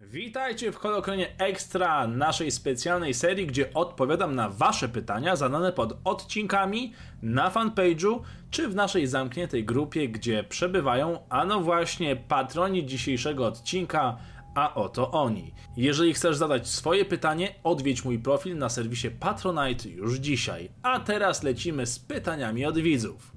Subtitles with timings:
[0.00, 6.92] Witajcie w Holokronie Extra, naszej specjalnej serii, gdzie odpowiadam na Wasze pytania zadane pod odcinkami
[7.22, 8.20] na fanpage'u
[8.50, 14.16] czy w naszej zamkniętej grupie, gdzie przebywają, a no właśnie, patroni dzisiejszego odcinka,
[14.54, 15.54] a oto oni.
[15.76, 20.70] Jeżeli chcesz zadać swoje pytanie, odwiedź mój profil na serwisie Patronite już dzisiaj.
[20.82, 23.32] A teraz lecimy z pytaniami od widzów.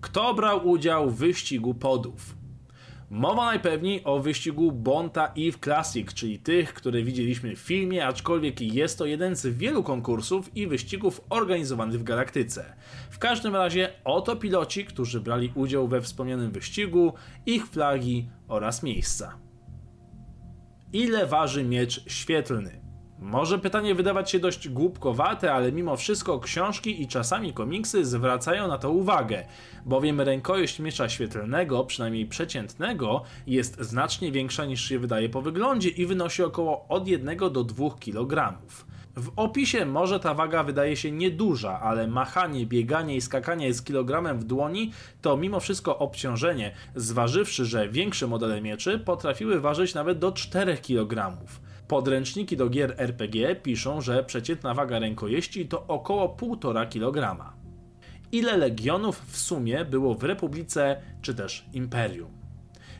[0.00, 2.39] Kto brał udział w wyścigu podów?
[3.10, 8.98] Mowa najpewniej o wyścigu Bonta Eve Classic, czyli tych, które widzieliśmy w filmie, aczkolwiek jest
[8.98, 12.76] to jeden z wielu konkursów i wyścigów organizowanych w galaktyce.
[13.10, 17.12] W każdym razie oto piloci, którzy brali udział we wspomnianym wyścigu,
[17.46, 19.38] ich flagi oraz miejsca.
[20.92, 22.89] Ile waży miecz świetlny?
[23.20, 28.78] Może pytanie wydawać się dość głupkowate, ale mimo wszystko książki i czasami komiksy zwracają na
[28.78, 29.44] to uwagę,
[29.86, 36.06] bowiem rękojeść miecza świetlnego, przynajmniej przeciętnego, jest znacznie większa niż się wydaje po wyglądzie i
[36.06, 38.58] wynosi około od 1 do 2 kg.
[39.16, 44.38] W opisie może ta waga wydaje się nieduża, ale machanie, bieganie i skakanie z kilogramem
[44.38, 50.32] w dłoni to mimo wszystko obciążenie, zważywszy, że większe modele mieczy potrafiły ważyć nawet do
[50.32, 51.36] 4 kg.
[51.90, 57.52] Podręczniki do gier RPG piszą, że przeciętna waga rękojeści to około 1,5 kg.
[58.32, 62.39] Ile legionów w sumie było w Republice czy też Imperium?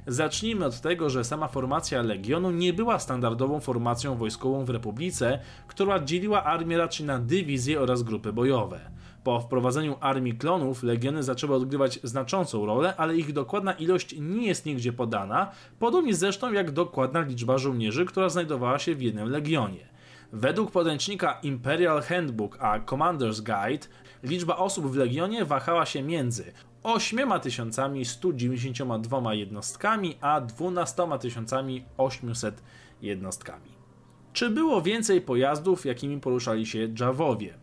[0.06, 6.04] Zacznijmy od tego, że sama formacja Legionu nie była standardową formacją wojskową w Republice, która
[6.04, 8.80] dzieliła armię raczej na dywizje oraz grupy bojowe.
[9.24, 14.66] Po wprowadzeniu armii klonów legiony zaczęły odgrywać znaczącą rolę, ale ich dokładna ilość nie jest
[14.66, 19.90] nigdzie podana, podobnie zresztą jak dokładna liczba żołnierzy, która znajdowała się w jednym legionie.
[20.32, 23.86] Według podręcznika Imperial Handbook a Commander's Guide
[24.22, 31.02] liczba osób w Legionie wahała się między 8192 jednostkami a 12
[31.96, 32.62] 800
[33.02, 33.70] jednostkami.
[34.32, 37.54] Czy było więcej pojazdów, jakimi poruszali się Javowie?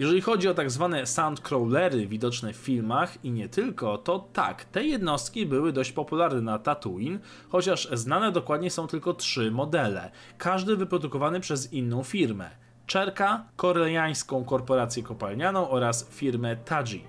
[0.00, 4.84] Jeżeli chodzi o tak zwane soundcrawlery widoczne w filmach i nie tylko, to tak, te
[4.84, 7.18] jednostki były dość popularne na Tatooine,
[7.48, 12.50] chociaż znane dokładnie są tylko trzy modele, każdy wyprodukowany przez inną firmę.
[12.86, 17.04] Czerka, koreańską korporację kopalnianą oraz firmę Taji.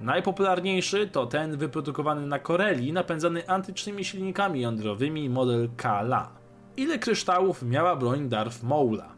[0.00, 6.30] Najpopularniejszy to ten wyprodukowany na Koreli, napędzany antycznymi silnikami jądrowymi model Kala.
[6.76, 9.13] Ile kryształów miała broń Darth Maula?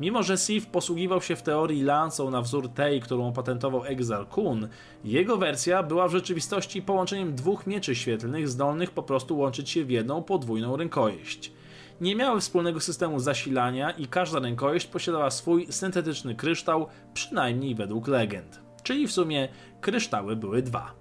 [0.00, 4.68] Mimo, że Sith posługiwał się w teorii lancą na wzór tej, którą opatentował Exar Kun,
[5.04, 9.90] jego wersja była w rzeczywistości połączeniem dwóch mieczy świetlnych zdolnych po prostu łączyć się w
[9.90, 11.52] jedną podwójną rękojeść.
[12.00, 18.60] Nie miały wspólnego systemu zasilania i każda rękojeść posiadała swój syntetyczny kryształ, przynajmniej według legend.
[18.82, 19.48] Czyli w sumie
[19.80, 20.94] kryształy były dwa.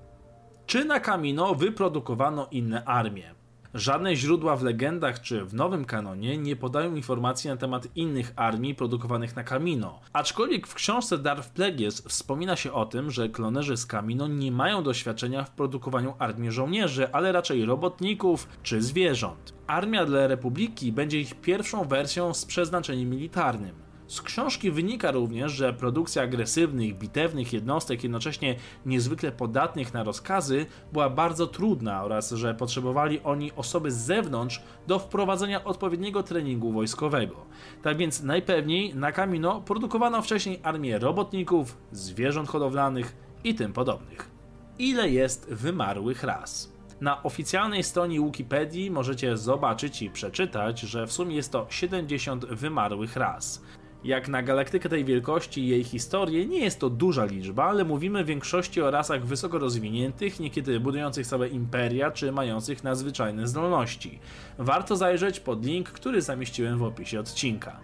[0.66, 3.43] Czy na Kamino wyprodukowano inne armie?
[3.74, 8.76] Żadne źródła w legendach czy w nowym kanonie nie podają informacji na temat innych armii
[8.76, 10.00] produkowanych na Kamino.
[10.14, 14.84] Aczkolwiek w książce Darth Plagueis wspomina się o tym, że klonerzy z Kamino nie mają
[14.84, 19.54] doświadczenia w produkowaniu armii żołnierzy, ale raczej robotników czy zwierząt.
[19.68, 23.83] Armia dla Republiki będzie ich pierwszą wersją z przeznaczeniem militarnym.
[24.14, 31.10] Z książki wynika również, że produkcja agresywnych, bitewnych jednostek, jednocześnie niezwykle podatnych na rozkazy, była
[31.10, 37.36] bardzo trudna oraz że potrzebowali oni osoby z zewnątrz do wprowadzenia odpowiedniego treningu wojskowego.
[37.84, 44.32] Tak więc najpewniej na Kamino produkowano wcześniej armię robotników, zwierząt hodowlanych i tym podobnych.
[44.80, 46.74] Ile jest wymarłych ras?
[47.02, 53.16] Na oficjalnej stronie Wikipedii możecie zobaczyć i przeczytać, że w sumie jest to 70 wymarłych
[53.16, 53.62] ras.
[54.04, 58.24] Jak na galaktykę tej wielkości i jej historię, nie jest to duża liczba, ale mówimy
[58.24, 64.20] w większości o rasach wysoko rozwiniętych, niekiedy budujących całe imperia, czy mających nadzwyczajne zdolności.
[64.58, 67.80] Warto zajrzeć pod link, który zamieściłem w opisie odcinka.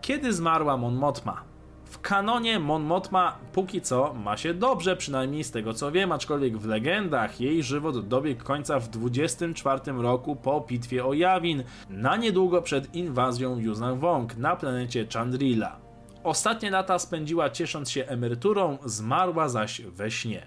[0.00, 1.53] Kiedy zmarła Mon Mothma?
[1.94, 6.58] W kanonie Mon Mothma póki co ma się dobrze, przynajmniej z tego co wiem, aczkolwiek
[6.58, 12.62] w legendach jej żywot dobiegł końca w 24 roku po bitwie o Yavin, na niedługo
[12.62, 15.76] przed inwazją Yuzhan Wong na planecie Chandrila.
[16.24, 20.46] Ostatnie lata spędziła ciesząc się emeryturą, zmarła zaś we śnie.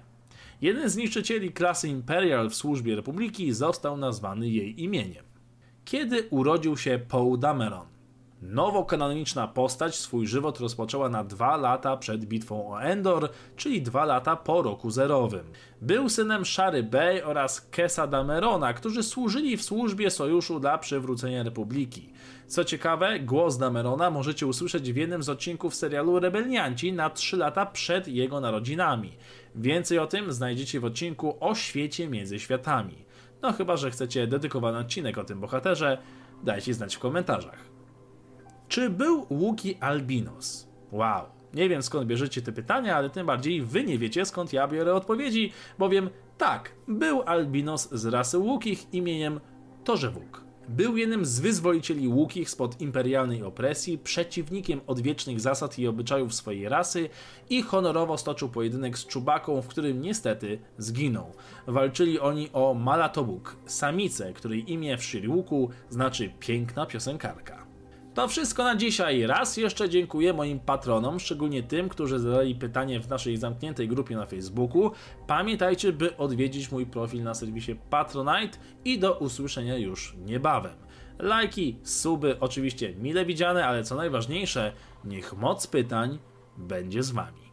[0.62, 5.26] Jeden z niszczycieli klasy Imperial w służbie Republiki został nazwany jej imieniem.
[5.86, 7.97] Kiedy urodził się Paul Dameron?
[8.42, 14.36] Nowokanoniczna postać swój żywot rozpoczęła na dwa lata przed bitwą o Endor, czyli dwa lata
[14.36, 15.46] po roku zerowym.
[15.82, 22.10] Był synem Shary Bey oraz Kesa Damerona, którzy służyli w służbie sojuszu dla przywrócenia Republiki.
[22.48, 27.66] Co ciekawe, głos Damerona możecie usłyszeć w jednym z odcinków serialu Rebelianci na trzy lata
[27.66, 29.18] przed jego narodzinami.
[29.56, 33.06] Więcej o tym znajdziecie w odcinku o świecie między światami.
[33.42, 35.98] No chyba, że chcecie dedykowany odcinek o tym bohaterze,
[36.44, 37.77] Dajcie znać w komentarzach.
[38.68, 40.68] Czy był Łuki albinos?
[40.92, 41.26] Wow.
[41.54, 44.94] Nie wiem skąd bierzecie te pytania, ale tym bardziej wy nie wiecie skąd ja biorę
[44.94, 49.40] odpowiedzi, bowiem tak, był albinos z rasy Łukich imieniem
[49.84, 50.48] Torzewuk.
[50.70, 57.10] Był jednym z wyzwolicieli Łukich spod imperialnej opresji, przeciwnikiem odwiecznych zasad i obyczajów swojej rasy
[57.50, 61.34] i honorowo stoczył pojedynek z Czubaką, w którym niestety zginął.
[61.68, 67.57] Walczyli oni o Malatobuk, samicę, której imię w Shiriuku znaczy piękna piosenkarka.
[68.18, 69.28] To wszystko na dzisiaj.
[69.28, 74.26] Raz jeszcze dziękuję moim patronom, szczególnie tym, którzy zadali pytanie w naszej zamkniętej grupie na
[74.26, 74.92] Facebooku.
[75.28, 80.76] Pamiętajcie, by odwiedzić mój profil na serwisie Patronite i do usłyszenia już niebawem.
[81.20, 84.74] Lajki, suby, oczywiście mile widziane, ale co najważniejsze,
[85.06, 86.20] niech moc pytań
[86.58, 87.47] będzie z wami.